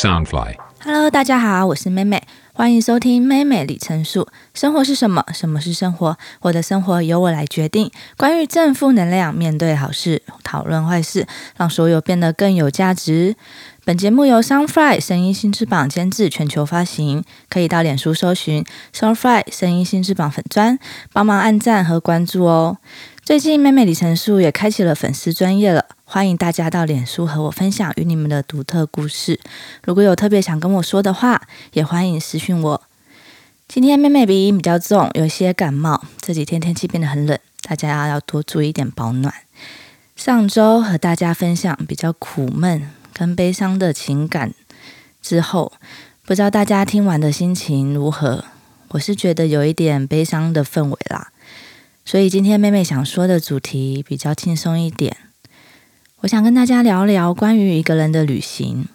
[0.00, 2.22] Soundfly，Hello，大家好，我是妹妹，
[2.54, 4.26] 欢迎收听妹妹里程数。
[4.54, 5.22] 生活是什么？
[5.34, 6.16] 什么是生活？
[6.40, 7.90] 我的生活由我来决定。
[8.16, 11.26] 关于正负能量，面对好事，讨论坏事，
[11.58, 13.36] 让所有变得更有价值。
[13.84, 17.22] 本节目由 Soundfly 声音新翅膀监制，全球发行。
[17.50, 20.78] 可以到脸书搜寻 Soundfly 声音新翅膀粉砖，
[21.12, 22.78] 帮忙按赞和关注哦。
[23.22, 25.84] 最近妹妹里程数也开启了粉丝专业了。
[26.12, 29.38] 欢迎大家到脸书和我分享与你们的独特故事。
[29.84, 31.40] 如果有特别想跟我说的话，
[31.72, 32.82] 也欢迎私讯我。
[33.68, 36.02] 今天妹妹鼻音比较重，有些感冒。
[36.20, 39.32] 这几天天气变得很冷，大家要多注意一点保暖。
[40.16, 44.52] 上周和大家分享比较苦闷跟悲伤的情感
[45.22, 45.72] 之后，
[46.26, 48.46] 不知道大家听完的心情如何？
[48.88, 51.30] 我是觉得有一点悲伤的氛围啦，
[52.04, 55.16] 所以今天妹妹想说的主题比较轻松一点。
[56.22, 58.86] 我想跟大家聊聊关于一个人的旅行。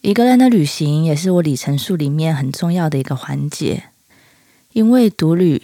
[0.00, 3.84] 一个人的旅行也是我里程数里面很重要的一个环节，
[4.72, 5.62] 因为独旅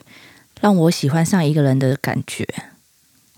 [0.61, 2.47] 让我喜欢上一个人的感觉，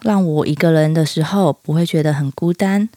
[0.02, 2.90] 让我一个人的时候不会觉得很孤单，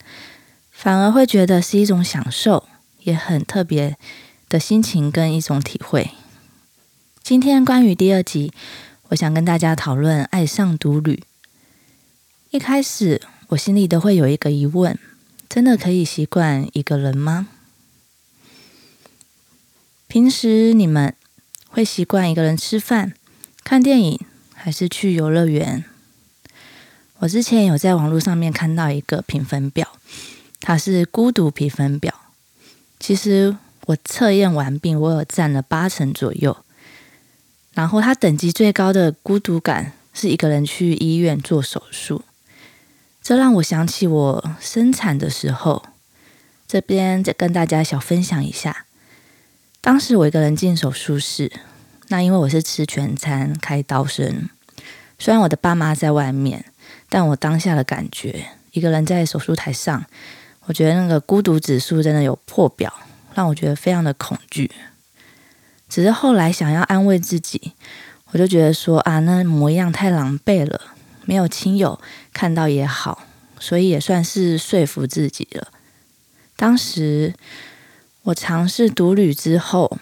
[0.70, 2.68] 反而会觉得是一种享受，
[3.04, 3.96] 也很特别
[4.50, 6.10] 的心情跟一种体会。
[7.22, 8.52] 今天关于第二集，
[9.08, 11.22] 我想跟大家讨论爱上独旅。
[12.50, 13.22] 一开始。
[13.50, 14.96] 我心里都会有一个疑问：
[15.48, 17.48] 真的可以习惯一个人吗？
[20.06, 21.16] 平时你们
[21.68, 23.12] 会习惯一个人吃饭、
[23.64, 24.20] 看电影，
[24.54, 25.84] 还是去游乐园？
[27.18, 29.98] 我之前有在网络上面看到一个评分表，
[30.60, 32.14] 它是孤独评分表。
[33.00, 33.56] 其实
[33.86, 36.56] 我测验完毕，我有占了八成左右。
[37.74, 42.22] 然后它等级最高的孤独感是一个人去医院做手术。
[43.30, 45.84] 这让我想起我生产的时候，
[46.66, 48.86] 这边再跟大家小分享一下。
[49.80, 51.52] 当时我一个人进手术室，
[52.08, 54.48] 那因为我是吃全餐开刀生，
[55.16, 56.64] 虽然我的爸妈在外面，
[57.08, 60.04] 但我当下的感觉，一个人在手术台上，
[60.64, 62.92] 我觉得那个孤独指数真的有破表，
[63.34, 64.68] 让我觉得非常的恐惧。
[65.88, 67.74] 只是后来想要安慰自己，
[68.32, 70.80] 我就觉得说啊，那模样太狼狈了。
[71.30, 72.00] 没有亲友
[72.32, 73.22] 看到也好，
[73.60, 75.68] 所以也算是说服自己了。
[76.56, 77.34] 当时
[78.22, 79.96] 我尝试独旅之后，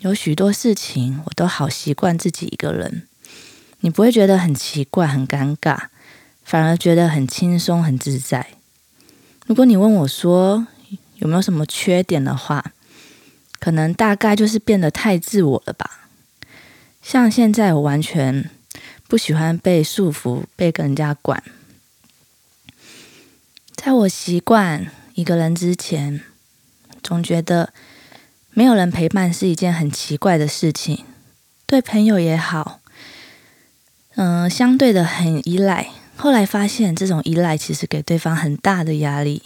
[0.00, 3.08] 有许多事情我都好习惯自己一个人，
[3.80, 5.84] 你不会觉得很奇怪、很尴尬，
[6.44, 8.48] 反而觉得很轻松、很自在。
[9.46, 10.66] 如果你问我说
[11.14, 12.72] 有没有什么缺点的话，
[13.58, 16.10] 可能大概就是变得太自我了吧。
[17.02, 18.50] 像现在我完全。
[19.08, 21.42] 不喜欢被束缚，被跟人家管。
[23.74, 26.20] 在我习惯一个人之前，
[27.02, 27.72] 总觉得
[28.50, 31.06] 没有人陪伴是一件很奇怪的事情。
[31.66, 32.80] 对朋友也好，
[34.16, 35.88] 嗯，相对的很依赖。
[36.16, 39.42] 后来发现，这种依赖其实给对方很大的压力。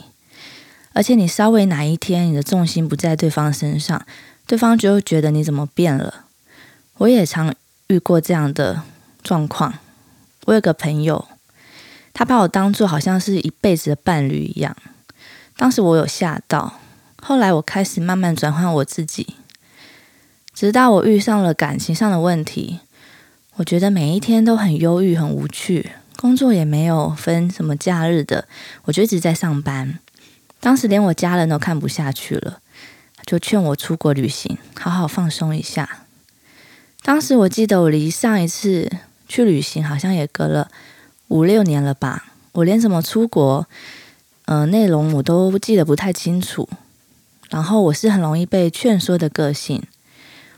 [0.92, 4.04] 而且，你稍微哪一天你的重心不在对方身上，
[4.44, 6.24] 对方就会觉得你怎么变了。
[6.98, 7.54] 我也常
[7.86, 8.82] 遇过这样的。
[9.22, 9.74] 状况，
[10.46, 11.28] 我有个朋友，
[12.12, 14.76] 他把我当做好像是一辈子的伴侣一样。
[15.56, 16.80] 当时我有吓到，
[17.22, 19.36] 后来我开始慢慢转换我自己，
[20.52, 22.80] 直到我遇上了感情上的问题，
[23.56, 28.48] 我觉得每一天都很忧郁、很无趣，工作也没有分什么假日的，
[28.84, 29.98] 我就一直在上班。
[30.58, 32.58] 当时连我家人都看不下去了，
[33.24, 36.06] 就劝我出国旅行，好好放松一下。
[37.02, 38.90] 当时我记得我离上一次。
[39.32, 40.70] 去旅行好像也隔了
[41.28, 43.66] 五六年了吧，我连怎么出国，
[44.44, 46.68] 呃，内容我都记得不太清楚。
[47.48, 49.82] 然后我是很容易被劝说的个性，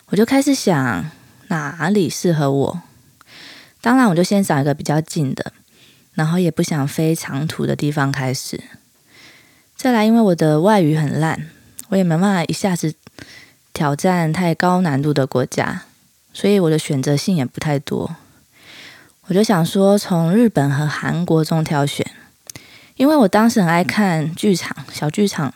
[0.07, 1.09] 我就开始想
[1.47, 2.83] 哪里适合我。
[3.81, 5.53] 当然，我就先找一个比较近的，
[6.15, 8.61] 然后也不想飞长途的地方开始。
[9.77, 11.49] 再来，因为我的外语很烂，
[11.91, 12.93] 我也没办法一下子
[13.73, 15.83] 挑战太高难度的国家，
[16.33, 18.17] 所以我的选择性也不太多。
[19.27, 22.07] 我就想说，从日本和韩国中挑选，
[22.97, 25.55] 因为我当时很爱看剧场、小剧场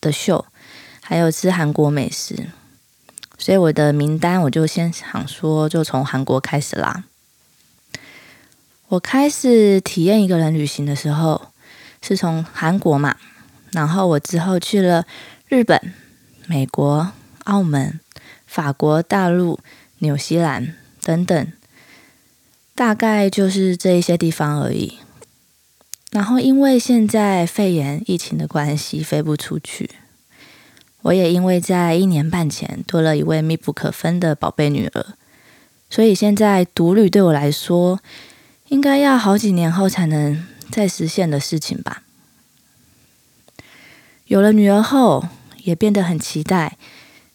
[0.00, 0.46] 的秀，
[1.02, 2.46] 还有吃韩国美食，
[3.38, 7.02] 所以我的名单我就先想说，就从韩国开始啦。
[8.86, 11.48] 我开始体验一个人旅行的时候，
[12.00, 13.16] 是从韩国嘛，
[13.72, 15.04] 然后我之后去了
[15.48, 15.92] 日本、
[16.46, 17.10] 美国、
[17.42, 17.98] 澳门、
[18.46, 19.58] 法国大陆、
[19.98, 21.52] 纽西兰等等。
[22.76, 24.98] 大概就是这一些地方而已。
[26.12, 29.90] 然后因为现在肺炎疫情的关系，飞不出去，
[31.00, 35.06] 我也因为在一年半前多了一位密不可分的宝贝女儿，
[35.88, 38.00] 所以现在独旅对我来说，
[38.68, 42.02] 应该要好几年后才能再实现的事情吧。
[44.26, 45.28] 有了女儿后，
[45.64, 46.76] 也变得很期待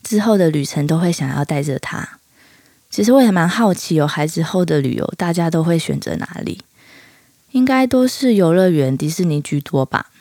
[0.03, 2.19] 之后的旅程，都会想要带着她。
[2.91, 6.59] 其实我也蛮好奇，有孩子后的旅游，大家都会选择哪里？
[7.51, 10.11] 应该都是游乐园、迪士尼居多吧。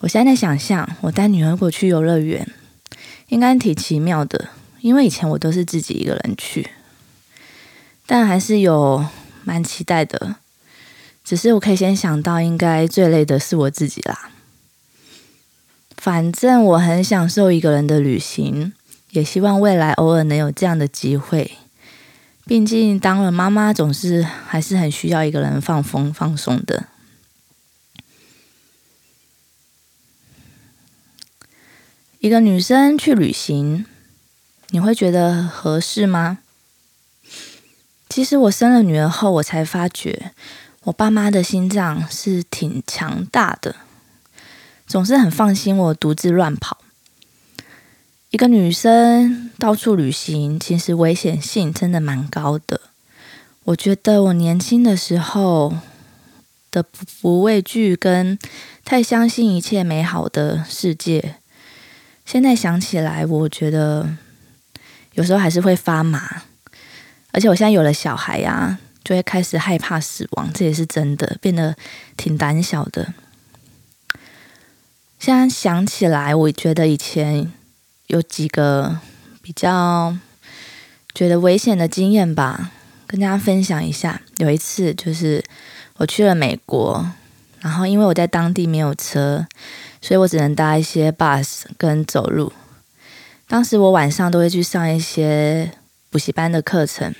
[0.00, 2.50] 我现在想象，我带女儿过去游乐园，
[3.28, 4.48] 应该挺奇妙的，
[4.80, 6.70] 因为以前我都是自己一个人去，
[8.06, 9.06] 但还是有
[9.44, 10.36] 蛮期待的。
[11.22, 14.30] 只是我可以先想到，应该最累的是我自己啦。
[15.96, 18.72] 反正我很享受一个人的旅行，
[19.12, 21.58] 也希望未来偶尔能有这样的机会。
[22.46, 26.88] 毕竟当了妈妈，总是还是很需要一个人放风放松的。
[32.18, 33.84] 一个女生去旅行，
[34.70, 36.38] 你会觉得合适吗？
[38.08, 40.32] 其实我生了女儿后，我才发觉
[40.84, 43.76] 我爸妈的心脏是挺强大的。
[44.86, 46.81] 总是很放心我独自乱跑。
[48.32, 52.80] 一个女生到处旅行，其实危险性真的蛮高的。
[53.64, 55.74] 我觉得我年轻的时候
[56.70, 56.82] 的
[57.20, 58.38] 不畏惧跟
[58.86, 61.34] 太相信一切美好的世界，
[62.24, 64.16] 现在想起来，我觉得
[65.12, 66.44] 有时候还是会发麻。
[67.32, 71.76] 而且我现在有了小孩呀，就会开始害怕死亡，这也是真的，变得
[72.16, 73.12] 挺胆小的。
[75.18, 77.52] 现在想起来，我觉得以前
[78.12, 78.98] 有几个
[79.40, 80.14] 比较
[81.14, 82.70] 觉得危险的经验吧，
[83.06, 84.20] 跟大家分享一下。
[84.36, 85.42] 有一次就是
[85.96, 87.10] 我去了美国，
[87.60, 89.46] 然后因为我在当地没有车，
[90.02, 92.52] 所以我只能搭一些 bus 跟走路。
[93.48, 95.72] 当时我晚上都会去上一些
[96.10, 97.14] 补习班的课程，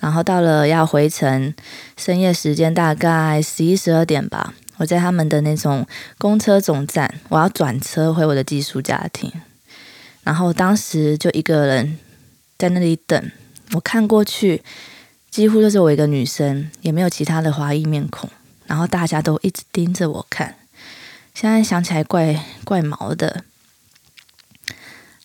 [0.00, 1.52] 然后到了要回程，
[1.98, 4.54] 深夜时间大概十一十二点吧。
[4.78, 9.30] 我在他们的那种公车总站，我要转车回我的寄宿家庭，
[10.28, 11.98] 然后当时就一个人
[12.58, 13.30] 在那里等。
[13.72, 14.62] 我看过去，
[15.30, 18.28] 几乎就是我一个女生，也没有其他的华裔面孔，
[18.66, 20.54] 然后大家都一直盯着我看。
[21.32, 23.42] 现在想起来怪怪毛的。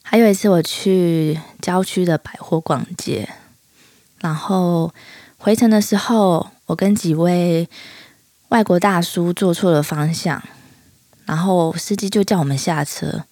[0.01, 3.27] 还有一次我去郊区的百货逛街，
[4.21, 4.93] 然后
[5.37, 7.67] 回程的时候，我跟几位。
[8.47, 10.41] 外国大叔坐错了方向，
[11.25, 13.25] 然后司机就叫我们下车，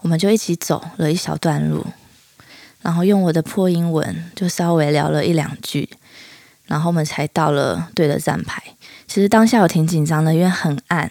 [0.00, 1.84] 我们就一起走了一小段路，
[2.82, 5.88] 然后用我的破英文就稍微聊了一两句，
[6.66, 8.62] 然后我们才到了对的站牌。
[9.06, 11.10] 其实当下我挺紧张的，因为很暗，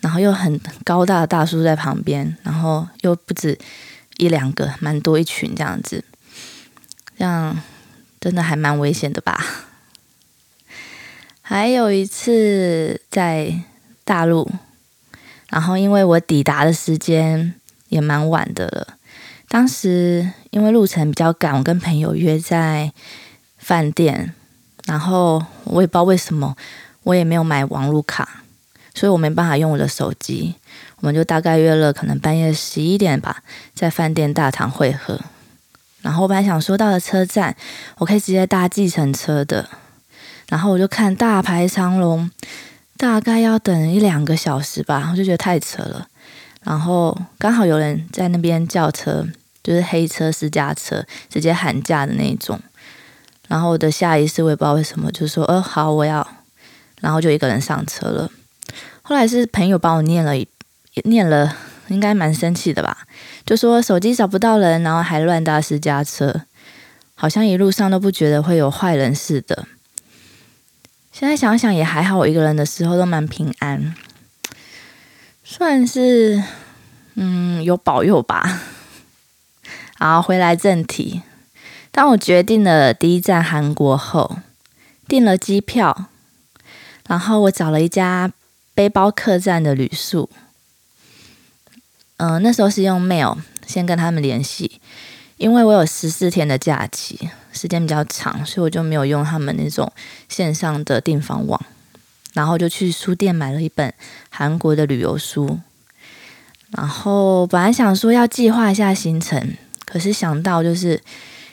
[0.00, 3.58] 然后又很高大的大叔在旁边，然后又不止
[4.18, 6.04] 一两个，蛮多一群这样子，
[7.18, 7.60] 这样
[8.20, 9.44] 真的还蛮危险的吧。
[11.40, 13.62] 还有一次在
[14.04, 14.48] 大陆，
[15.48, 17.54] 然后因为我抵达的时间
[17.92, 18.94] 也蛮晚的了，
[19.48, 22.90] 当时因为路程比较赶，我跟朋友约在
[23.58, 24.32] 饭店，
[24.86, 26.56] 然后我也不知道为什么，
[27.02, 28.42] 我也没有买网络卡，
[28.94, 30.54] 所以我没办法用我的手机，
[31.00, 33.42] 我们就大概约了可能半夜十一点吧，
[33.74, 35.20] 在饭店大堂汇合，
[36.00, 37.54] 然后我本来想说到了车站，
[37.98, 39.68] 我可以直接搭计程车的。
[40.48, 42.30] 然后我就看大排长龙，
[42.96, 46.08] 大概要等一两个小时吧，我就觉得太扯了。
[46.62, 49.26] 然后刚好有人在那边叫车，
[49.62, 52.60] 就是黑车私家车，直接喊价的那种。
[53.48, 56.26] 然后我的下意识我也不知道为什么，就说：“呃，好，我要。”
[57.02, 58.30] 然后就一个人上车了。
[59.02, 60.32] 后来是朋友帮我念了，
[61.04, 61.56] 念了，
[61.88, 62.96] 应该蛮生气的吧？
[63.44, 66.42] 就说手机找不到人，然后还乱搭私家车，
[67.16, 69.66] 好像一路上都不觉得会有坏人似的。
[71.10, 73.94] 现在想想也还好，我一个人的时候都蛮平安，
[75.52, 76.42] 算是
[77.14, 78.62] 嗯有保佑吧。
[80.00, 81.20] 好，回来正题。
[81.90, 84.38] 当我决定了第一站韩国后，
[85.06, 86.06] 订了机票，
[87.06, 88.32] 然后我找了一家
[88.72, 90.30] 背包客栈的旅宿。
[92.16, 94.80] 嗯，那时候是用 mail 先跟他们联系，
[95.36, 97.28] 因为我有十四天的假期。
[97.52, 99.92] 时间比较长，所以我就没有用他们那种
[100.26, 101.60] 线上的订房网，
[102.32, 103.92] 然后就去书店买了一本
[104.30, 105.60] 韩国的旅游书。
[106.70, 111.00] 然后本来想说要计划一下行程，可是想到就是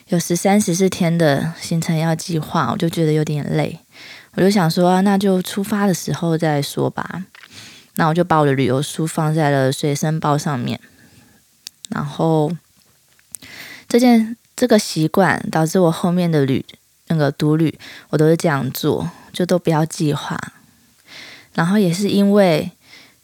[0.07, 3.79] 有十三十四天的行程要计划，我就觉得有点累。
[4.35, 7.25] 我就想说，那就出发的时候再说吧。
[7.95, 10.79] 那我就把我的旅游书放在了随身包上面，
[11.89, 12.55] 然后
[13.89, 16.63] 这件这个习惯导致我后面的旅
[17.07, 17.77] 那个独旅，
[18.11, 20.39] 我都是这样做，就都不要计划。
[21.53, 22.71] 然后也是因为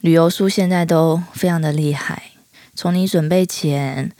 [0.01, 2.31] 旅游书现在都非常的厉害，
[2.75, 4.11] 从你准备前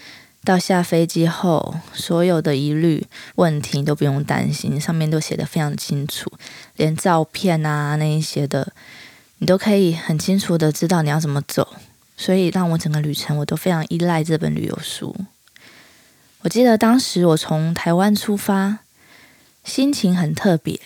[0.44, 6.32] 到下飞机后，所有的疑虑问题都不用担心，上面都写的非常清楚，
[6.76, 8.74] 连照片啊那一些的，
[9.40, 11.76] 你都可以很清楚的知道你要怎么走。
[12.18, 15.14] 所以让我整个旅程我都非常依赖这本旅游书。
[16.44, 18.80] 我记得当时我从台湾出发，
[19.66, 20.80] 心情很特别，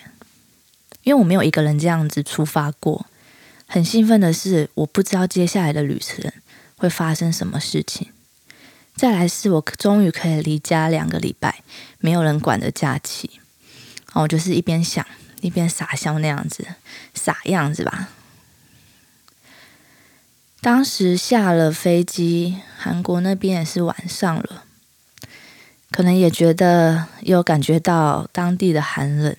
[1.03, 3.05] 因为我没有一个人这样子出发过。
[3.67, 6.31] 很兴奋的是，我不知道接下来的旅程
[6.77, 8.07] 会发生什么事情。
[8.95, 11.63] 再来是我终于可以离家两个礼拜，
[11.99, 13.29] 没有人管的假期。
[14.07, 15.05] 然后我就是一边想
[15.41, 16.65] 一边傻笑那样子，
[17.13, 18.09] 傻样子吧。
[20.61, 24.63] 当时下了飞机，韩国那边也是晚上了，
[25.91, 29.33] 可能也觉得有感觉到当地的寒冷，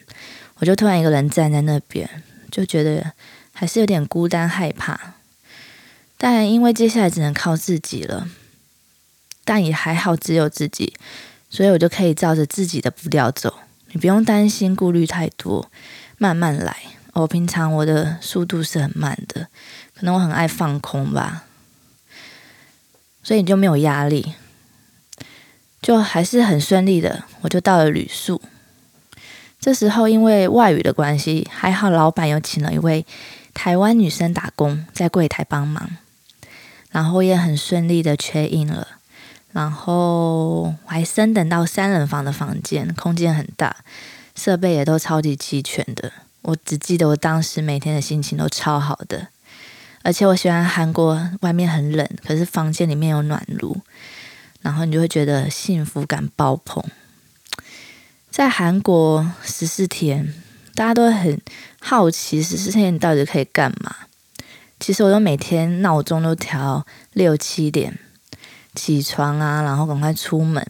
[0.60, 2.08] 我就突然一个人站在那边，
[2.50, 3.12] 就觉得。
[3.52, 4.98] 还是有点孤单害怕，
[6.16, 8.26] 但因为接下来只能靠自己了，
[9.44, 10.94] 但也还好只有自己，
[11.50, 13.58] 所以我就可以照着自己的步调走。
[13.88, 15.70] 你不用担心顾虑太多，
[16.16, 16.74] 慢慢来。
[17.12, 19.48] 我平常我的速度是很慢的，
[19.94, 21.44] 可能我很爱放空吧，
[23.22, 24.36] 所以你就没有压力，
[25.82, 27.24] 就还是很顺利的。
[27.42, 28.40] 我就到了旅宿，
[29.60, 33.06] 这时候因为外语的关系，还好老板又请了一位。
[33.52, 35.90] 台湾女生打工在柜台帮忙，
[36.90, 38.86] 然后也很顺利的缺印了，
[39.50, 43.76] 然后我还升等到三人房的房间，空间很大，
[44.36, 46.12] 设备也都超级齐全的。
[46.42, 49.26] 我只记得我当时每天的心情都超好的，
[50.02, 53.76] 而且我喜欢韩国，外面很冷，可是房间里面有暖炉，
[54.62, 56.82] 然后你就会觉得幸福感爆棚。
[58.30, 60.32] 在韩国十四天。
[60.72, 61.38] 大家都很
[61.80, 63.94] 好奇十四天你到底可以干嘛？
[64.78, 67.98] 其实我都每天闹钟都调六七点
[68.74, 70.64] 起床啊，然后赶快出门。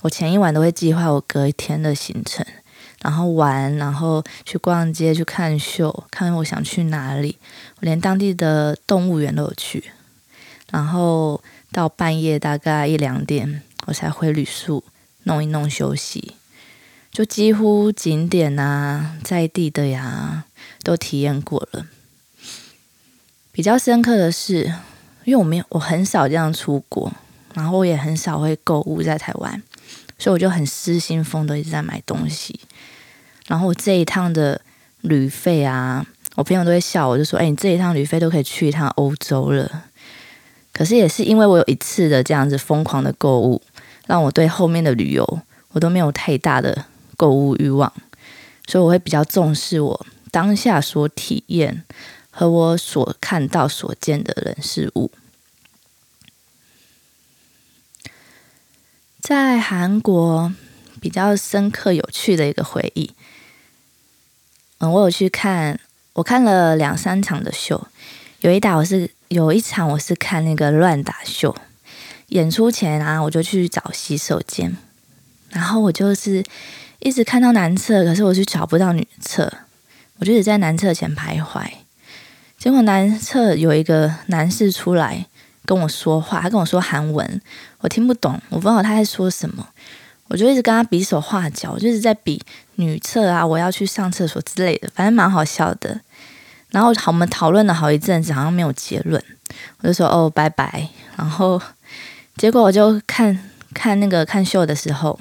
[0.00, 2.44] 我前一晚都会计划我隔一天的行程，
[3.02, 7.38] 然后玩，然后去逛街、去看秀，看我想去哪里。
[7.76, 9.84] 我连当地的动物园都有去。
[10.72, 14.82] 然后到半夜大概一两点，我才回旅宿
[15.24, 16.34] 弄一弄休息。
[17.14, 20.46] 就几乎景点啊，在地的呀，
[20.82, 21.86] 都体验过了。
[23.52, 24.64] 比较深刻的是，
[25.22, 27.12] 因为我没有，我很少这样出国，
[27.54, 29.62] 然后我也很少会购物在台湾，
[30.18, 32.58] 所以我就很失心疯的一直在买东西。
[33.46, 34.60] 然后我这一趟的
[35.02, 36.04] 旅费啊，
[36.34, 39.84] 我朋友都会笑我，就说：“哎，你这一趟旅费都可以去一趟欧洲了。”
[40.74, 43.62] 可是也是因为我有一次的这样子疯狂的购物，
[44.08, 45.40] 让我对后面的旅游
[45.70, 46.86] 我都没有太大的。
[47.16, 47.92] 购物欲望，
[48.66, 51.84] 所以我会比较重视我当下所体验
[52.30, 55.10] 和我所看到所见的人事物。
[59.20, 60.52] 在韩国
[61.00, 63.12] 比较深刻有趣的一个回忆，
[64.78, 65.78] 嗯，我有去看，
[66.14, 67.86] 我看了两三场的秀，
[68.40, 71.56] 有一打我是有一场我是看那个乱打秀，
[72.28, 74.76] 演出前啊，我就去找洗手间，
[75.50, 76.44] 然后我就是。
[77.04, 79.52] 一直看到男厕，可是我就找不到女厕，
[80.18, 81.62] 我就一直在男厕前徘徊。
[82.56, 85.26] 结果男厕有一个男士出来
[85.66, 87.42] 跟我说话，他跟我说韩文，
[87.80, 89.68] 我听不懂，我不知道他在说什么。
[90.28, 92.42] 我就一直跟他比手画脚，就是在比
[92.76, 96.00] 女厕啊，我要去上厕所之类的，反正蛮好笑的。
[96.70, 99.22] 然后好，我们讨论了好一阵子，好像没有结论，
[99.80, 100.88] 我就说哦，拜拜。
[101.16, 101.60] 然后
[102.38, 103.38] 结果我就看
[103.74, 105.20] 看那个看秀的时候。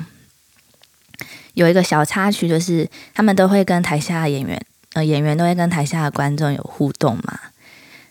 [1.53, 4.59] 有一个小插曲，就是他们都会跟台下的演员，
[4.93, 7.39] 呃，演员都会跟台下的观众有互动嘛。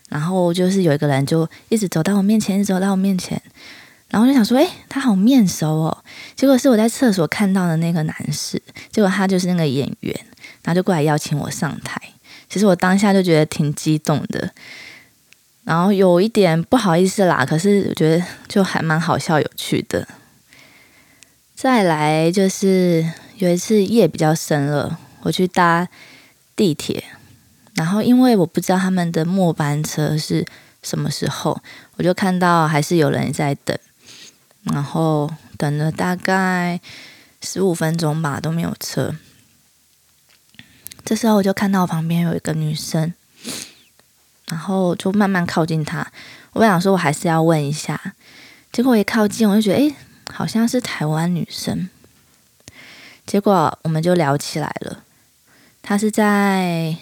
[0.09, 3.41] 然后就是有一个人就一直走到我面前，一直走到我面前，
[4.09, 6.03] 然后就想说，哎，他好面熟哦。
[6.35, 10.15] 结果是我在厕所看到的那个男士，结果他就是那个演员，
[10.63, 11.99] 然后就过来邀请我上台。
[12.47, 14.51] 其实我当下就觉得挺激动的，
[15.63, 20.07] 然后有一点不好意思啦，可是我觉得就还蛮好笑有趣的。
[21.63, 25.87] 再来就是有一次夜比较深了，我去搭
[26.57, 27.01] 地铁，
[27.75, 30.45] 然后因为我不知道他们的末班车是
[30.81, 31.57] 什么时候，
[31.95, 33.79] 我就看到还是有人在等，
[34.63, 36.81] 然后等了大概
[37.39, 39.15] 十五分钟吧都没有车。
[41.05, 43.13] 这时候我就看到旁边有一个女生，
[44.47, 46.11] 然后就慢慢靠近她，
[46.51, 48.13] 我想说我还是要问一下。
[48.73, 49.95] 结果一靠近，我就觉得，诶，
[50.31, 51.89] 好像是台湾女生。
[53.25, 55.03] 结果我们就聊起来了。
[55.81, 56.97] 她是在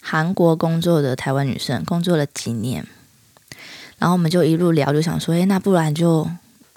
[0.00, 2.86] 韩国工作的台湾女生，工作了几年。
[3.98, 6.28] 然后我们就一路聊，就想说，诶，那不然就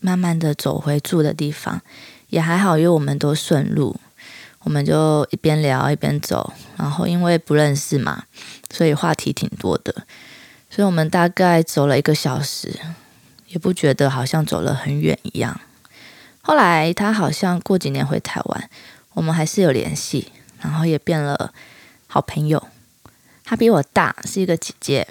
[0.02, 1.82] 慢慢的走回住的地方，
[2.30, 4.00] 也还好，因为我们都顺路。
[4.62, 8.24] 我们就一边聊一边走，然后因为不认识嘛，
[8.70, 9.94] 所以话题挺多的。
[10.70, 12.78] 所以我们大概走了一个小时，
[13.50, 15.62] 也不觉得好像走了很远一样。
[16.42, 18.70] 后来他好像过几年回台湾，
[19.14, 21.54] 我们还是有联系，然后也变了
[22.08, 22.68] 好朋友。
[23.44, 25.08] 他比我大，是一个姐姐。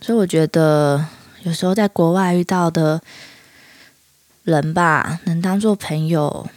[0.00, 1.06] 所以我觉得
[1.42, 3.02] 有时候在国外遇到的
[4.44, 6.48] 人吧，能当做朋友，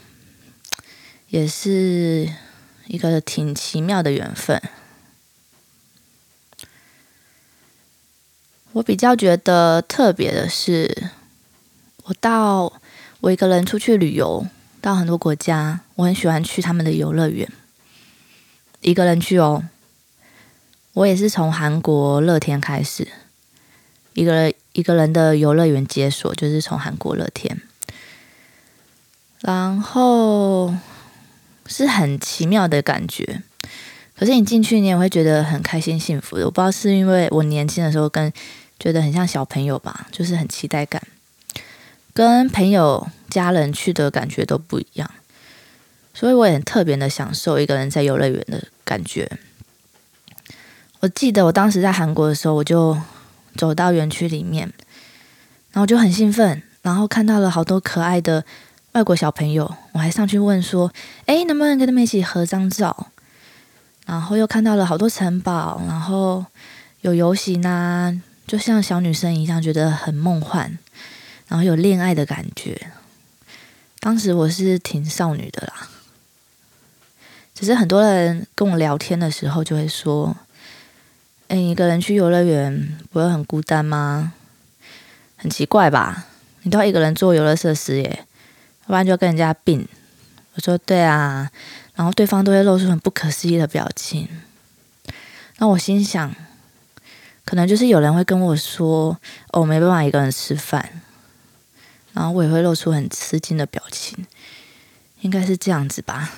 [1.28, 2.30] 也是
[2.88, 4.62] 一个挺奇妙的缘分。
[8.74, 11.12] 我比较觉得特别的是，
[12.06, 12.74] 我到
[13.20, 14.48] 我一个人出去旅游，
[14.82, 17.48] 到很多国家，我很喜欢去他们的游乐园，
[18.82, 19.64] 一个人去哦。
[20.94, 23.08] 我也是从韩国乐天开始，
[24.14, 27.62] 一个一个人的游乐园解锁就是从韩国乐天，
[29.42, 30.74] 然后
[31.68, 33.44] 是很奇妙的感觉。
[34.16, 36.46] 可是你进去，你也会觉得很开心、幸福的。
[36.46, 38.32] 我不知道是因为我年轻的时候跟
[38.80, 41.02] 觉得很像小朋友吧，就是很期待感，
[42.14, 45.10] 跟朋友、家人去的感觉都不一样，
[46.14, 49.40] 所以我也特别的享受一个人在游乐园的感觉。
[51.00, 52.98] 我记得我当时在韩国的时候，我就
[53.56, 54.72] 走到园区里面，
[55.72, 58.46] 然后就很兴奋，然后看到了好多可爱的
[58.94, 60.92] 外国小朋友，我还上去问说
[61.26, 63.08] ：“哎，能不能跟他们一起合张照？”
[64.06, 66.46] 然后又看到了好多城堡，然后
[67.02, 68.14] 有游行啊。
[68.46, 70.78] 就像小女生一样，觉得很梦幻，
[71.48, 72.92] 然后有恋爱的感觉。
[74.00, 75.90] 当时我是挺少女的啦，
[77.56, 80.36] 只是很多人跟我聊天的时候就会说
[81.48, 84.34] ：“哎，一个人去游乐园不会很孤单吗？
[85.38, 86.28] 很奇怪吧？
[86.64, 88.26] 你都要一个人做游乐设施耶，
[88.82, 89.88] 要不然就跟人家并。”
[90.56, 91.50] 我说：“对啊。”
[91.96, 94.28] 然后对方都会露出很不可思议的表情。
[95.58, 96.36] 那我心想。
[97.46, 99.18] 可能就是有人会跟我说
[99.52, 101.02] ：“哦，没办法一个人吃饭。”
[102.14, 104.26] 然后我也会露出很吃惊的表情，
[105.22, 106.32] 应该是这样子吧。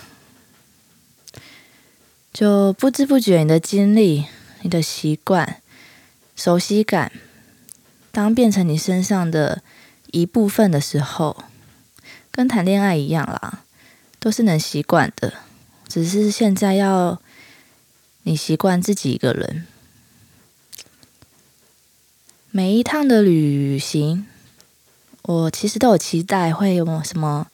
[2.34, 4.26] 就不知不觉，你的经历、
[4.62, 5.62] 你的习惯、
[6.36, 7.12] 熟悉感，
[8.12, 9.62] 当变成你身上的
[10.12, 11.44] 一部分的时候，
[12.32, 13.64] 跟谈恋爱一样啦，
[14.20, 15.34] 都是能习惯的。
[15.88, 17.22] 只是现在要
[18.24, 19.68] 你习惯自己一个人。
[22.56, 24.26] 每一趟的旅行，
[25.24, 27.48] 我其实都有期待会有什么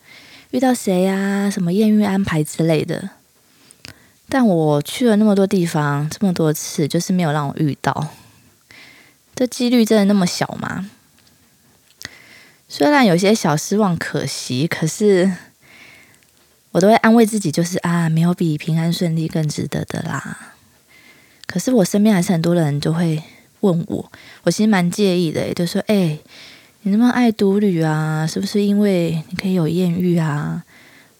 [0.52, 3.10] 遇到谁呀，什么艳遇安排之类的。
[4.28, 8.10] 但我去了那么多地方，这么多次，就是没有让我遇到。
[9.34, 10.88] 这几率真的那么小吗？
[12.68, 15.32] 虽然有些小失望，可惜，可是
[16.70, 20.54] 我都会安慰自己，就是啊，没有比平安顺利更值得的啦。
[21.48, 23.20] 可是我身边还是很多人就会。
[23.62, 26.18] 问我，我其实蛮介意的，就说：“哎，
[26.82, 28.26] 你那么爱独旅啊？
[28.26, 30.64] 是不是因为你可以有艳遇啊，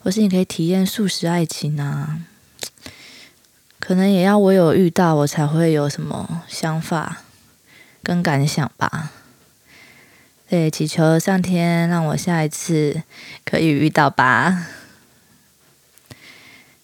[0.01, 2.21] 或是你可以体验素食爱情啊？
[3.79, 7.23] 可能也要我有遇到，我才会有什么想法
[8.03, 9.13] 跟感想吧。
[10.49, 13.03] 对，祈求上天让我下一次
[13.45, 14.67] 可以遇到吧。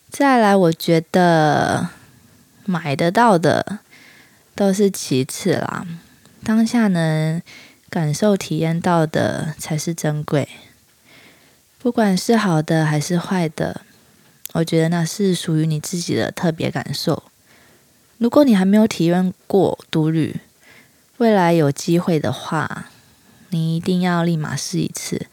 [0.09, 1.89] 再来，我觉得
[2.65, 3.81] 买得到的。”
[4.59, 5.87] 都是其次啦，
[6.43, 7.41] 当下能
[7.89, 10.49] 感受体验到的才是珍贵。
[11.79, 13.83] 不管是好的还是坏的，
[14.55, 17.23] 我觉得那是属于你自己的特别感受。
[18.17, 20.41] 如果你还没有体验过独旅，
[21.19, 22.87] 未来有机会的话，
[23.51, 25.29] 你一定要立马试一次。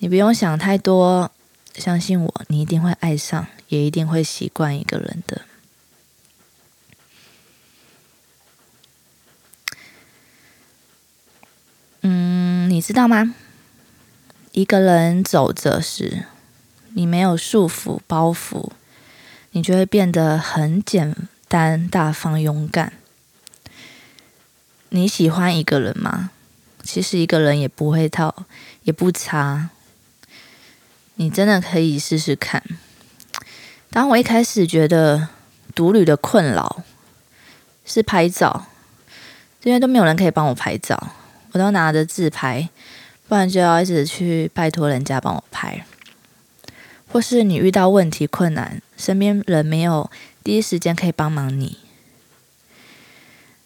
[0.00, 1.30] 你不用想太多，
[1.74, 5.40] 相信我，你一定会爱上，也一定会习惯一个人的。
[12.02, 13.34] 嗯你知道吗？
[14.52, 16.24] 一个人走着时，
[16.94, 18.70] 你没有束缚包袱，
[19.52, 21.14] 你就会变得很简
[21.46, 22.94] 单、大方、勇敢。
[24.88, 26.30] 你喜欢一个人吗？
[26.82, 28.46] 其实一个人也不会套，
[28.84, 29.70] 也不差。
[31.16, 32.64] 你真的可以试试看。
[33.90, 35.28] 当我一开始觉得
[35.74, 36.82] 独旅的困扰
[37.84, 38.66] 是拍照，
[39.62, 41.12] 因为都没有人可以帮我拍照。
[41.52, 42.68] 我都拿着自拍，
[43.28, 45.84] 不然就要一直去拜托人家帮我拍。
[47.12, 50.08] 或是你遇到问题困难，身边人没有
[50.44, 51.78] 第一时间可以帮忙你。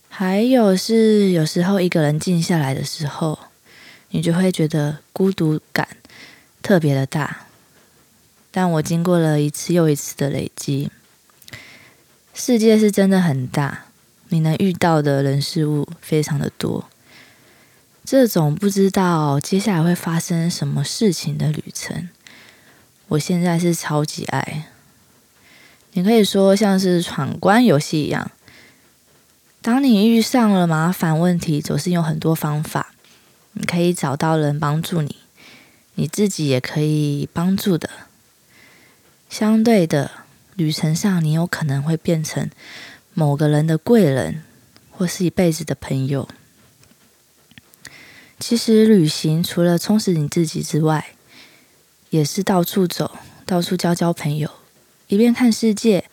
[0.09, 3.39] 还有是有时候一个人静下来的时候，
[4.11, 5.89] 你就会觉得孤独感
[6.63, 7.47] 特别的大。
[8.51, 10.91] 但我经过了一次又一次的累积，
[12.33, 13.87] 世界是真的很大，
[14.29, 16.89] 你能遇到的人事物非常的多。
[18.05, 22.11] 这种不知道接下来会发生什么事情的旅程，
[23.09, 24.67] 我现在是超级爱。
[25.93, 28.31] 你可以说像是闯关游戏一样，
[29.63, 32.93] 当你遇上了麻烦问题，总是有很多方法，
[33.53, 35.17] 你可以找到人帮助你，
[35.95, 37.89] 你自己也可以帮助的。
[39.31, 40.11] 相对的，
[40.57, 42.51] 旅程上你有可能会变成
[43.15, 44.43] 某个人的贵人，
[44.91, 46.29] 或是一辈子的朋友。
[48.47, 51.15] 其实旅行除了充实你自己之外，
[52.11, 53.11] 也是到处走，
[53.47, 54.51] 到处交交朋友，
[55.09, 56.05] 一边看世界，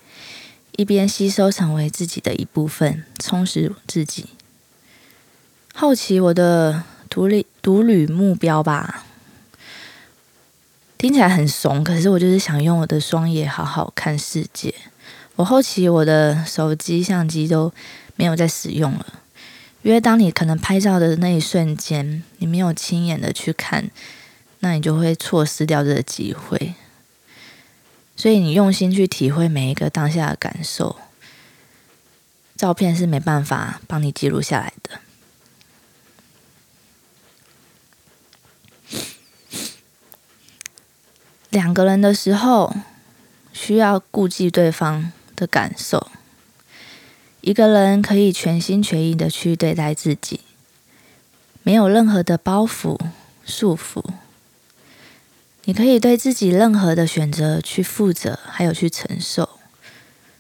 [0.78, 4.28] 一边吸收成为自己的一部分，充实自己。
[5.74, 9.04] 好奇我的独旅独旅目标吧。
[10.98, 14.74] 听起来很怂，可是我就是想用我的双眼好好看世界。
[15.36, 17.74] 我后期我的手机相机都
[18.15, 19.06] 没有在使用了，
[19.84, 23.89] 因为当你可能拍照的那一瞬间，你没有亲眼的去看，
[24.60, 26.76] 那你就会错失掉这个机会。
[28.15, 30.98] 所以你用心去体会每一个当下的感受，
[32.56, 35.00] 照片是没办法帮你记录下来的。
[41.50, 42.76] 两个人的时候，
[43.52, 46.12] 需要顾忌对方的感受。
[47.41, 50.41] 一个人可以全心全意的去对待自己，
[51.63, 52.99] 没有任何的包袱
[53.45, 54.04] 束缚。
[55.65, 59.49] 你可以对自己任何的选择去负责，还有去承受。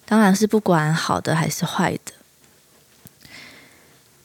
[0.05, 2.13] 当然是不管好的还是坏的。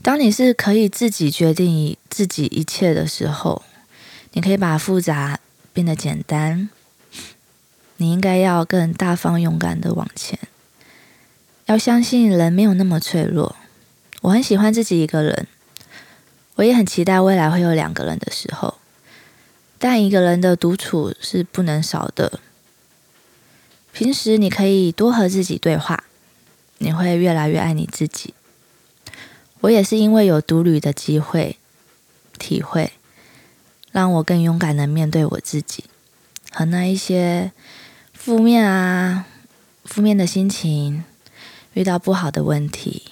[0.02, 3.62] 当你是可以自己决定自己一切的时候，
[4.32, 5.38] 你可以把复杂
[5.72, 6.68] 变得简单。
[7.96, 10.38] 你应该要更大方、勇敢的往前，
[11.66, 13.56] 要相信人没有那么脆弱。
[14.22, 15.46] 我很喜欢自己一个人，
[16.54, 18.78] 我也很期待未来会有两个人的时候，
[19.78, 22.40] 但一个人的独处是不能少的。
[23.92, 26.04] 平时你可以多和自己对话，
[26.78, 28.34] 你会越来越爱你自己。
[29.60, 31.58] 我也是因为有独旅的机会、
[32.38, 32.92] 体会，
[33.90, 35.84] 让我更勇敢的面对我自己
[36.52, 37.52] 和那一些。
[38.12, 39.24] 负面啊，
[39.84, 41.04] 负面的心情，
[41.76, 43.02] 遇到不好的问题。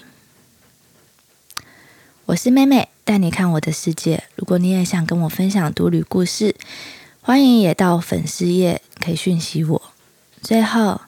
[2.25, 4.25] 我是妹妹，带你看我的世界。
[4.37, 6.57] 如果你也想跟我分享独旅故事，
[7.21, 9.83] 欢迎也到粉丝页可以讯息我。
[10.41, 11.03] 最后，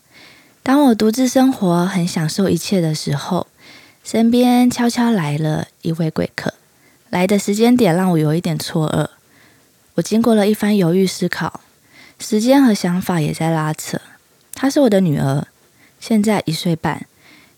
[0.63, 3.47] 当我独自生活，很享受一切的时候，
[4.05, 6.53] 身边悄悄来了一位贵客。
[7.09, 9.09] 来的时间点让我有一点错愕。
[9.95, 11.63] 我经过了一番犹豫思考。
[12.19, 13.99] 时间和想法也在拉扯。
[14.55, 15.47] 她是我的女儿，
[15.99, 17.07] 现在一岁半，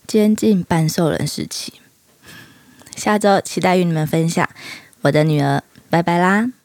[0.08, 1.74] 接近半兽人时期。
[2.96, 4.48] 下周期待与你们分享
[5.02, 5.62] 我的女儿。
[5.90, 6.58] 拜拜啦！